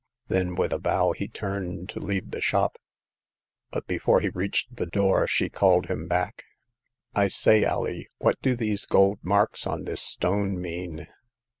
Then 0.29 0.55
with 0.55 0.73
a 0.73 0.79
bow 0.79 1.11
he 1.11 1.27
turned 1.27 1.87
to 1.89 1.99
leave 1.99 2.31
the 2.31 2.41
shop; 2.41 2.79
but 3.69 3.85
before 3.85 4.19
he 4.19 4.29
reached 4.29 4.77
the 4.77 4.87
door 4.87 5.27
she 5.27 5.47
called 5.47 5.89
him 5.91 6.07
back." 6.07 6.43
I 7.13 7.27
say, 7.27 7.63
Alee, 7.65 8.07
what 8.17 8.41
do 8.41 8.55
these 8.55 8.87
gold 8.87 9.19
marks 9.21 9.67
on 9.67 9.83
this 9.83 10.01
stone 10.01 10.59
mean 10.59 11.05